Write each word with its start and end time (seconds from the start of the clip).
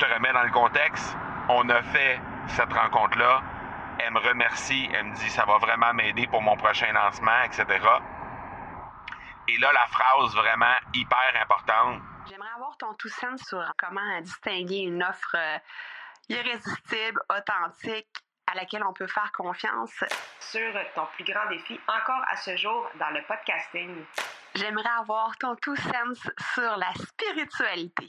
te 0.00 0.12
remets 0.12 0.32
dans 0.32 0.42
le 0.42 0.50
contexte. 0.50 1.16
On 1.48 1.68
a 1.68 1.82
fait 1.82 2.20
cette 2.48 2.72
rencontre-là. 2.72 3.42
Elle 3.98 4.12
me 4.12 4.18
remercie. 4.18 4.88
Elle 4.94 5.06
me 5.06 5.14
dit 5.14 5.28
ça 5.30 5.44
va 5.44 5.58
vraiment 5.58 5.92
m'aider 5.92 6.26
pour 6.26 6.40
mon 6.42 6.56
prochain 6.56 6.92
lancement, 6.92 7.42
etc. 7.44 7.66
Et 9.48 9.58
là, 9.58 9.72
la 9.72 9.86
phrase 9.88 10.34
vraiment 10.34 10.74
hyper 10.94 11.32
importante. 11.42 12.00
J'aimerais 12.28 12.50
avoir 12.54 12.76
ton 12.78 12.94
tout 12.94 13.08
sens 13.08 13.42
sur 13.42 13.64
comment 13.76 14.20
distinguer 14.20 14.78
une 14.78 15.02
offre 15.02 15.34
euh, 15.36 15.58
irrésistible, 16.28 17.20
authentique, 17.28 18.08
à 18.46 18.54
laquelle 18.54 18.84
on 18.84 18.92
peut 18.92 19.06
faire 19.06 19.30
confiance. 19.32 20.04
Sur 20.38 20.72
ton 20.94 21.06
plus 21.14 21.24
grand 21.24 21.48
défi 21.50 21.78
encore 21.88 22.22
à 22.28 22.36
ce 22.36 22.56
jour 22.56 22.88
dans 22.98 23.10
le 23.10 23.22
podcasting. 23.26 24.04
J'aimerais 24.54 24.90
avoir 24.98 25.36
ton 25.38 25.56
tout 25.56 25.76
sens 25.76 26.28
sur 26.54 26.76
la 26.76 26.92
spiritualité. 26.94 28.08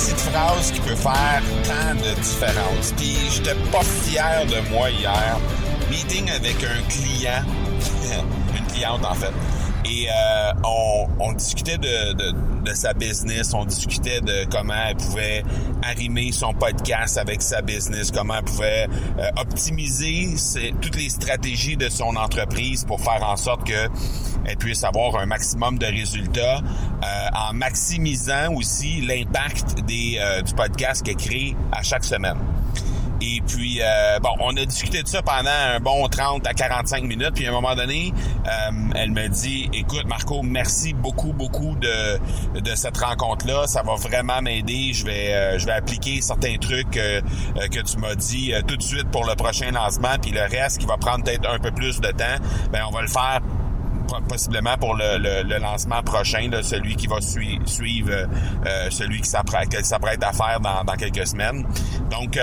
Petite 0.00 0.20
phrase 0.20 0.70
qui 0.70 0.80
peut 0.80 0.96
faire 0.96 1.42
tant 1.64 1.94
de 1.94 2.20
différence. 2.20 2.92
Puis 2.96 3.16
j'étais 3.30 3.54
pas 3.70 3.82
fier 3.82 4.46
de 4.46 4.70
moi 4.70 4.90
hier. 4.90 5.38
Meeting 5.90 6.30
avec 6.30 6.56
un 6.64 6.82
client, 6.88 7.42
une 8.56 8.66
cliente 8.72 9.04
en 9.04 9.14
fait. 9.14 9.32
Et 9.84 10.06
euh, 10.08 10.52
on, 10.64 11.08
on, 11.18 11.32
discutait 11.32 11.78
de, 11.78 12.12
de, 12.12 12.34
de, 12.64 12.74
sa 12.74 12.92
business, 12.92 13.52
on 13.54 13.64
discutait 13.64 14.20
de 14.20 14.44
comment 14.50 14.74
elle 14.88 14.96
pouvait 14.96 15.42
arrimer 15.82 16.32
son 16.32 16.52
podcast 16.52 17.18
avec 17.18 17.42
sa 17.42 17.60
business, 17.62 18.10
comment 18.10 18.36
elle 18.36 18.44
pouvait 18.44 18.86
euh, 19.18 19.30
optimiser 19.36 20.34
toutes 20.80 20.96
les 20.96 21.08
stratégies 21.08 21.76
de 21.76 21.88
son 21.88 22.14
entreprise 22.16 22.84
pour 22.84 23.00
faire 23.00 23.22
en 23.26 23.36
sorte 23.36 23.66
que 23.66 23.88
elle 24.44 24.56
puisse 24.56 24.84
avoir 24.84 25.16
un 25.16 25.26
maximum 25.26 25.78
de 25.78 25.86
résultats, 25.86 26.58
euh, 26.58 27.06
en 27.34 27.52
maximisant 27.52 28.52
aussi 28.54 29.00
l'impact 29.00 29.84
des 29.86 30.18
euh, 30.20 30.42
du 30.42 30.54
podcast 30.54 31.04
qu'elle 31.04 31.16
crée 31.16 31.56
à 31.72 31.82
chaque 31.82 32.04
semaine. 32.04 32.38
Et 33.22 33.42
puis, 33.46 33.80
euh, 33.82 34.18
bon, 34.20 34.30
on 34.40 34.56
a 34.56 34.64
discuté 34.64 35.02
de 35.02 35.08
ça 35.08 35.20
pendant 35.20 35.50
un 35.50 35.78
bon 35.78 36.08
30 36.08 36.46
à 36.46 36.54
45 36.54 37.04
minutes. 37.04 37.32
Puis 37.34 37.46
à 37.46 37.50
un 37.50 37.52
moment 37.52 37.74
donné, 37.74 38.14
euh, 38.46 38.70
elle 38.94 39.10
me 39.10 39.28
dit, 39.28 39.68
écoute 39.74 40.06
Marco, 40.06 40.42
merci 40.42 40.94
beaucoup, 40.94 41.32
beaucoup 41.34 41.76
de, 41.76 42.18
de 42.58 42.74
cette 42.74 42.96
rencontre-là. 42.96 43.66
Ça 43.66 43.82
va 43.82 43.96
vraiment 43.96 44.40
m'aider. 44.40 44.92
Je 44.94 45.04
vais, 45.04 45.34
euh, 45.34 45.58
je 45.58 45.66
vais 45.66 45.72
appliquer 45.72 46.22
certains 46.22 46.56
trucs 46.56 46.96
euh, 46.96 47.20
que 47.70 47.80
tu 47.80 47.98
m'as 47.98 48.14
dit 48.14 48.54
tout 48.66 48.76
de 48.76 48.82
suite 48.82 49.08
pour 49.10 49.26
le 49.26 49.34
prochain 49.34 49.70
lancement. 49.70 50.16
Puis 50.20 50.30
le 50.30 50.42
reste 50.42 50.78
qui 50.78 50.86
va 50.86 50.96
prendre 50.96 51.22
peut-être 51.24 51.48
un 51.48 51.58
peu 51.58 51.72
plus 51.72 52.00
de 52.00 52.08
temps, 52.08 52.38
ben 52.72 52.84
on 52.88 52.90
va 52.90 53.02
le 53.02 53.08
faire 53.08 53.40
possiblement 54.28 54.76
pour 54.78 54.94
le, 54.94 55.18
le, 55.18 55.58
lancement 55.58 56.02
prochain, 56.02 56.48
là, 56.50 56.62
celui 56.62 56.96
qui 56.96 57.06
va 57.06 57.20
suivre 57.20 58.26
celui 58.90 59.20
qui 59.20 59.28
s'apprête 59.28 60.22
à 60.22 60.32
faire 60.32 60.60
dans, 60.60 60.84
dans 60.84 60.94
quelques 60.94 61.26
semaines. 61.26 61.66
Donc, 62.10 62.38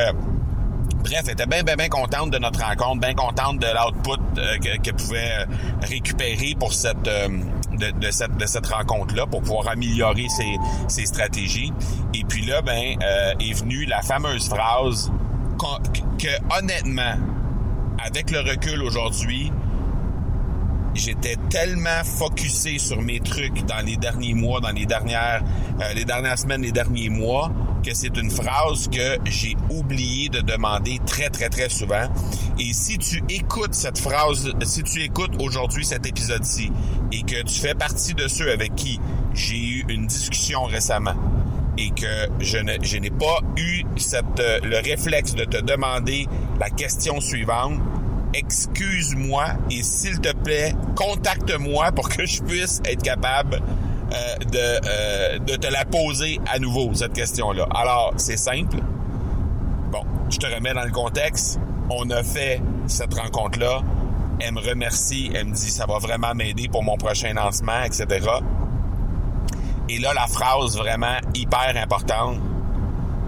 Bref, 1.10 1.22
elle 1.26 1.32
était 1.32 1.46
bien, 1.46 1.64
bien, 1.64 1.76
bien 1.76 1.90
contente 1.90 2.32
de 2.32 2.38
notre 2.38 2.60
rencontre, 2.62 3.00
bien 3.00 3.14
contente 3.14 3.60
de 3.60 3.68
l'output 3.68 4.40
euh, 4.40 4.58
qu'elle 4.60 4.96
pouvait 4.96 5.32
euh, 5.40 5.46
récupérer 5.84 6.56
pour 6.60 6.74
cette, 6.74 7.08
euh, 7.08 7.28
de, 7.72 7.92
de, 7.92 8.12
cette, 8.12 8.36
de 8.36 8.46
cette 8.46 8.68
rencontre-là, 8.68 9.26
pour 9.26 9.42
pouvoir 9.42 9.70
améliorer 9.70 10.28
ses, 10.28 10.58
ses, 10.88 11.06
stratégies. 11.06 11.72
Et 12.14 12.24
puis 12.24 12.46
là, 12.46 12.62
ben, 12.62 12.98
euh, 13.02 13.34
est 13.40 13.54
venue 13.54 13.86
la 13.86 14.02
fameuse 14.02 14.50
phrase 14.50 15.12
que, 16.20 16.60
honnêtement, 16.60 17.16
avec 18.04 18.32
le 18.32 18.40
recul 18.40 18.82
aujourd'hui, 18.84 19.52
j'étais 20.98 21.36
tellement 21.50 22.04
focusé 22.04 22.80
sur 22.80 23.02
mes 23.02 23.20
trucs 23.20 23.66
dans 23.66 23.86
les 23.86 23.98
derniers 23.98 24.34
mois, 24.34 24.60
dans 24.60 24.72
les 24.72 24.86
dernières, 24.86 25.44
euh, 25.82 25.94
les 25.94 26.06
dernières 26.06 26.38
semaines, 26.38 26.62
les 26.62 26.72
derniers 26.72 27.10
mois, 27.10 27.52
que 27.84 27.94
c'est 27.94 28.16
une 28.18 28.32
phrase 28.32 28.88
que 28.90 29.18
j'ai 29.26 29.56
oublié 29.70 30.30
de 30.30 30.42
demander 30.42 31.00
très, 31.06 31.30
très, 31.30 31.50
très 31.50 31.70
souvent. 31.70 32.08
Et 32.60 32.74
si 32.74 32.98
tu 32.98 33.24
écoutes 33.30 33.74
cette 33.74 34.00
phrase, 34.00 34.52
si 34.64 34.84
tu 34.84 35.02
écoutes 35.02 35.42
aujourd'hui 35.42 35.86
cet 35.86 36.06
épisode-ci 36.06 36.72
et 37.12 37.22
que 37.22 37.44
tu 37.44 37.60
fais 37.60 37.76
partie 37.76 38.14
de 38.14 38.28
ceux 38.28 38.52
avec 38.52 38.76
qui 38.76 39.00
j'ai 39.34 39.58
eu 39.58 39.86
une 39.90 40.08
discussion 40.08 40.64
récemment 40.64 41.16
et 41.78 41.92
que 41.92 42.30
je, 42.40 42.58
n'ai 42.98 43.10
pas 43.12 43.40
eu 43.56 43.84
euh, 43.84 44.60
le 44.64 44.78
réflexe 44.84 45.36
de 45.36 45.46
te 45.46 45.62
demander 45.62 46.28
la 46.60 46.70
question 46.70 47.22
suivante, 47.22 47.80
excuse-moi 48.34 49.46
et 49.72 49.84
s'il 49.84 50.20
te 50.20 50.34
plaît, 50.34 50.74
contacte-moi 50.96 51.92
pour 51.92 52.10
que 52.10 52.26
je 52.26 52.42
puisse 52.44 52.82
être 52.86 53.02
capable 53.02 53.62
euh, 54.14 54.38
de, 54.46 54.58
euh, 54.58 55.40
de 55.40 55.56
te 55.56 55.68
la 55.68 55.84
poser 55.86 56.40
à 56.52 56.60
nouveau, 56.60 56.94
cette 56.94 57.14
question-là. 57.14 57.68
Alors, 57.76 58.14
c'est 58.18 58.38
simple. 58.38 58.78
Bon, 59.92 60.02
je 60.30 60.38
te 60.38 60.48
remets 60.48 60.74
dans 60.74 60.86
le 60.86 60.92
contexte. 60.92 61.60
On 61.90 62.10
a 62.10 62.24
fait 62.24 62.62
cette 62.88 63.14
rencontre-là. 63.14 63.82
Elle 64.40 64.54
me 64.54 64.62
remercie. 64.62 65.32
Elle 65.34 65.48
me 65.48 65.54
dit 65.54 65.70
ça 65.70 65.86
va 65.86 66.00
vraiment 66.00 66.34
m'aider 66.36 66.70
pour 66.70 66.84
mon 66.84 66.96
prochain 66.96 67.34
lancement, 67.34 67.84
etc. 67.84 68.28
Et 69.90 70.00
là, 70.00 70.14
la 70.14 70.28
phrase 70.28 70.78
vraiment 70.78 71.18
hyper 71.34 71.74
importante. 71.76 72.38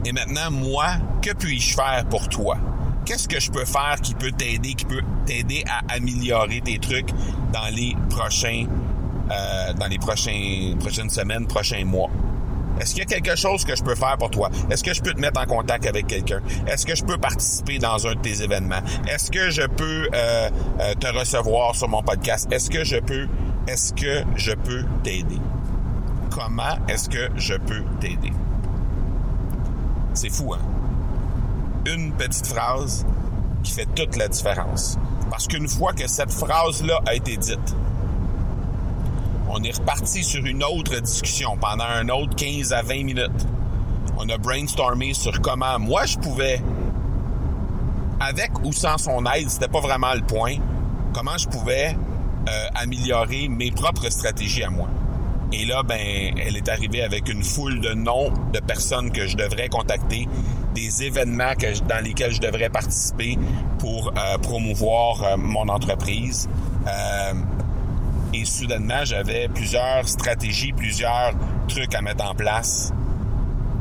Et 0.06 0.12
maintenant, 0.12 0.52
moi, 0.52 0.88
que 1.22 1.32
puis-je 1.34 1.76
faire 1.76 2.06
pour 2.09 2.28
toi? 2.30 2.58
Qu'est-ce 3.09 3.28
que 3.28 3.40
je 3.40 3.50
peux 3.50 3.66
faire 3.66 3.96
qui 4.03 4.14
peut 4.14 4.31
t'aider, 4.31 4.75
qui 4.75 4.86
peut 4.86 5.02
t'aider 5.25 5.64
à 5.68 5.96
améliorer 5.96 6.62
tes 6.62 6.78
trucs 6.78 7.09
dans 7.52 7.68
les 7.74 7.96
prochains, 8.08 8.66
euh, 9.31 9.74
dans 9.74 9.88
les 9.88 9.97
prochains, 9.97 10.75
prochaines 10.80 11.09
semaines, 11.09 11.47
prochains 11.47 11.84
mois? 11.86 12.12
Est-ce 12.80 12.92
qu'il 12.92 13.00
y 13.00 13.02
a 13.02 13.06
quelque 13.08 13.36
chose 13.36 13.66
que 13.66 13.75
je 13.75 13.81
peux 13.84 13.96
faire 13.96 14.16
pour 14.20 14.30
toi? 14.30 14.52
Est-ce 14.70 14.84
que 14.84 14.94
je 14.94 15.02
peux 15.02 15.12
te 15.12 15.20
mettre 15.20 15.42
en 15.42 15.47
contact 15.47 15.88
avec 15.88 16.06
quelqu'un? 16.06 16.40
Est-ce 16.68 16.86
que 16.86 16.94
je 16.94 17.03
peux 17.03 17.18
participer 17.18 17.80
dans 17.80 18.06
un 18.06 18.14
de 18.14 18.20
tes 18.20 18.44
événements? 18.44 18.81
Est-ce 19.08 19.31
que 19.31 19.50
je 19.50 19.64
peux 19.64 20.08
euh, 20.14 20.50
euh, 20.80 20.94
te 20.94 21.08
recevoir 21.08 21.74
sur 21.74 21.90
mon 21.90 22.03
podcast? 22.03 22.47
Est-ce 22.52 22.70
que 22.70 22.84
je 22.84 22.97
peux, 22.97 23.28
est-ce 23.68 23.91
que 23.91 24.24
je 24.36 24.52
peux 24.52 24.86
t'aider? 25.03 25.40
Comment 26.30 26.78
est-ce 26.88 27.09
que 27.09 27.28
je 27.38 27.56
peux 27.56 27.84
t'aider? 28.00 28.31
C'est 30.14 30.30
fou, 30.30 30.53
hein? 30.53 30.59
Une 31.85 32.12
petite 32.13 32.47
phrase 32.47 33.06
qui 33.63 33.72
fait 33.72 33.88
toute 33.95 34.16
la 34.16 34.28
différence. 34.28 34.97
Parce 35.29 35.47
qu'une 35.47 35.67
fois 35.67 35.94
que 35.94 36.07
cette 36.07 36.31
phrase-là 36.31 37.00
a 37.06 37.16
été 37.16 37.38
dite, 37.38 37.75
on 39.50 39.63
est 39.63 39.75
reparti 39.75 40.23
sur 40.23 40.45
une 40.45 40.63
autre 40.63 41.00
discussion 41.00 41.57
pendant 41.57 41.85
un 41.85 42.09
autre 42.09 42.35
15 42.35 42.73
à 42.73 42.81
20 42.81 43.03
minutes. 43.03 43.47
On 44.17 44.28
a 44.29 44.38
brainstormé 44.38 45.13
sur 45.13 45.41
comment 45.41 45.79
moi 45.79 46.06
je 46.06 46.17
pouvais, 46.17 46.62
avec 48.19 48.51
ou 48.63 48.72
sans 48.73 48.97
son 48.97 49.25
aide, 49.25 49.50
c'était 49.50 49.67
pas 49.67 49.79
vraiment 49.79 50.13
le 50.13 50.22
point, 50.22 50.56
comment 51.14 51.37
je 51.37 51.47
pouvais 51.47 51.96
euh, 52.47 52.67
améliorer 52.75 53.47
mes 53.47 53.72
propres 53.72 54.09
stratégies 54.09 54.64
à 54.64 54.70
moi. 54.70 54.87
Et 55.52 55.66
là, 55.66 55.82
ben, 55.84 55.97
elle 56.37 56.55
est 56.55 56.70
arrivée 56.70 57.02
avec 57.02 57.28
une 57.28 57.43
foule 57.43 57.79
de 57.82 57.93
noms 57.93 58.32
de 58.53 58.59
personnes 58.59 59.11
que 59.11 59.25
je 59.25 59.35
devrais 59.35 59.67
contacter, 59.67 60.28
des 60.74 61.04
événements 61.04 61.54
que 61.56 61.80
dans 61.88 62.04
lesquels 62.04 62.32
je 62.32 62.42
devrais 62.42 62.70
participer 62.70 63.38
pour 63.80 64.10
euh, 64.10 64.38
promouvoir 64.38 65.24
euh, 65.24 65.38
mon 65.38 65.68
entreprise. 65.68 66.50
Euh, 66.88 67.34
et 68.34 68.46
soudainement, 68.46 69.04
j'avais 69.04 69.48
plusieurs 69.48 70.08
stratégies, 70.08 70.72
plusieurs 70.72 71.34
trucs 71.68 71.96
à 71.96 72.02
mettre 72.02 72.30
en 72.30 72.36
place 72.36 72.94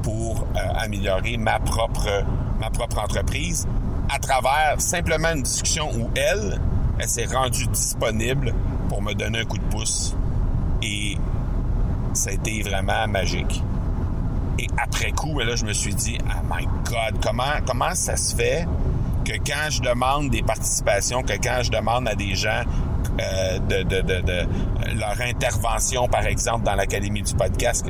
pour 0.03 0.47
améliorer 0.77 1.37
ma 1.37 1.59
propre 1.59 2.25
ma 2.59 2.71
propre 2.71 2.99
entreprise 2.99 3.67
à 4.09 4.19
travers 4.19 4.81
simplement 4.81 5.33
une 5.35 5.43
discussion 5.43 5.91
où 5.95 6.11
elle, 6.15 6.59
elle 6.99 7.09
s'est 7.09 7.27
rendue 7.27 7.67
disponible 7.67 8.55
pour 8.89 9.03
me 9.03 9.13
donner 9.13 9.41
un 9.41 9.45
coup 9.45 9.59
de 9.59 9.65
pouce 9.65 10.17
et 10.83 11.17
ça 12.15 12.31
a 12.31 12.33
été 12.33 12.63
vraiment 12.63 13.07
magique. 13.07 13.63
Et 14.59 14.67
après 14.77 15.13
coup, 15.13 15.39
là, 15.39 15.55
je 15.57 15.65
me 15.65 15.73
suis 15.73 15.95
dit, 15.95 16.19
oh 16.25 16.55
my 16.55 16.67
God, 16.85 17.23
comment, 17.23 17.45
comment 17.67 17.95
ça 17.95 18.17
se 18.17 18.35
fait 18.35 18.67
que 19.25 19.33
quand 19.47 19.71
je 19.71 19.83
demande 19.83 20.31
des 20.31 20.43
participations, 20.43 21.23
que 21.23 21.35
quand 21.35 21.61
je 21.63 21.71
demande 21.71 22.09
à 22.09 22.15
des 22.15 22.35
gens 22.35 22.63
euh, 23.21 23.59
de, 23.59 24.97
leur 24.99 25.21
intervention, 25.21 26.09
par 26.09 26.27
exemple, 26.27 26.65
dans 26.65 26.75
l'Académie 26.75 27.23
du 27.23 27.35
podcast, 27.35 27.85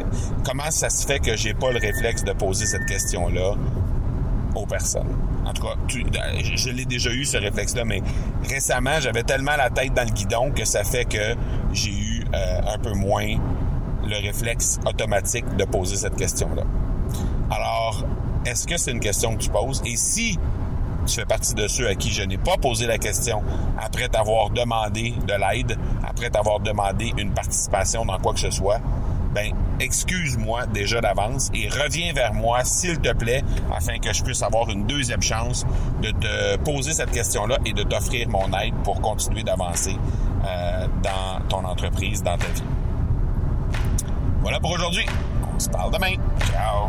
comment 0.44 0.70
ça 0.70 0.90
se 0.90 1.06
fait 1.06 1.20
que 1.20 1.36
j'ai 1.36 1.54
pas 1.54 1.70
le 1.70 1.78
réflexe 1.78 2.24
de 2.24 2.32
poser 2.32 2.66
cette 2.66 2.86
question-là 2.86 3.54
aux 4.54 4.66
personnes? 4.66 5.16
En 5.46 5.52
tout 5.52 5.62
cas, 5.62 5.74
je 5.88 6.70
l'ai 6.70 6.84
déjà 6.84 7.10
eu, 7.10 7.24
ce 7.24 7.38
réflexe-là, 7.38 7.84
mais 7.84 8.02
récemment, 8.48 9.00
j'avais 9.00 9.22
tellement 9.22 9.56
la 9.56 9.70
tête 9.70 9.94
dans 9.94 10.04
le 10.04 10.10
guidon 10.10 10.50
que 10.50 10.64
ça 10.64 10.84
fait 10.84 11.04
que 11.04 11.34
j'ai 11.72 11.92
eu 11.92 12.24
euh, 12.34 12.60
un 12.74 12.78
peu 12.78 12.92
moins 12.92 13.36
le 14.08 14.16
réflexe 14.16 14.78
automatique 14.86 15.44
de 15.56 15.64
poser 15.64 15.96
cette 15.96 16.16
question-là. 16.16 16.62
Alors, 17.50 18.04
est-ce 18.44 18.66
que 18.66 18.76
c'est 18.76 18.92
une 18.92 19.00
question 19.00 19.36
que 19.36 19.42
tu 19.42 19.50
poses? 19.50 19.82
Et 19.84 19.96
si 19.96 20.38
tu 21.06 21.14
fais 21.14 21.24
partie 21.24 21.54
de 21.54 21.66
ceux 21.68 21.88
à 21.88 21.94
qui 21.94 22.10
je 22.10 22.22
n'ai 22.22 22.36
pas 22.36 22.56
posé 22.56 22.86
la 22.86 22.98
question 22.98 23.42
après 23.78 24.08
t'avoir 24.08 24.50
demandé 24.50 25.14
de 25.26 25.32
l'aide, 25.32 25.76
après 26.06 26.30
t'avoir 26.30 26.60
demandé 26.60 27.12
une 27.16 27.32
participation 27.32 28.04
dans 28.04 28.18
quoi 28.18 28.34
que 28.34 28.40
ce 28.40 28.50
soit, 28.50 28.80
ben 29.34 29.52
excuse-moi 29.80 30.66
déjà 30.66 31.00
d'avance 31.00 31.50
et 31.54 31.68
reviens 31.68 32.12
vers 32.12 32.34
moi 32.34 32.64
s'il 32.64 32.98
te 32.98 33.12
plaît 33.12 33.42
afin 33.74 33.98
que 33.98 34.12
je 34.12 34.22
puisse 34.22 34.42
avoir 34.42 34.68
une 34.70 34.86
deuxième 34.86 35.22
chance 35.22 35.66
de 36.02 36.10
te 36.10 36.56
poser 36.58 36.92
cette 36.92 37.10
question-là 37.10 37.58
et 37.64 37.72
de 37.72 37.82
t'offrir 37.82 38.28
mon 38.28 38.46
aide 38.58 38.74
pour 38.84 39.00
continuer 39.00 39.42
d'avancer 39.42 39.96
euh, 40.46 40.86
dans 41.02 41.46
ton 41.48 41.64
entreprise, 41.66 42.22
dans 42.22 42.36
ta 42.36 42.46
vie. 42.46 42.62
Pour 44.60 44.72
aujourd'hui. 44.72 45.06
On 45.54 45.58
se 45.58 45.68
parle 45.68 45.92
demain. 45.92 46.14
Ciao. 46.50 46.88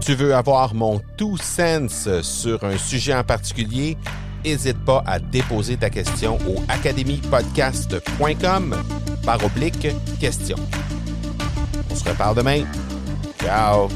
Tu 0.00 0.14
veux 0.14 0.34
avoir 0.34 0.74
mon 0.74 1.02
tout 1.16 1.36
sens 1.36 2.08
sur 2.22 2.64
un 2.64 2.78
sujet 2.78 3.14
en 3.14 3.24
particulier? 3.24 3.98
N'hésite 4.44 4.84
pas 4.84 5.02
à 5.06 5.18
déposer 5.18 5.76
ta 5.76 5.90
question 5.90 6.38
au 6.48 6.62
academypodcast.com 6.68 8.76
par 9.24 9.44
oblique 9.44 9.88
question. 10.18 10.56
On 11.90 11.94
se 11.94 12.08
reparle 12.08 12.36
demain. 12.36 12.64
Ciao! 13.40 13.88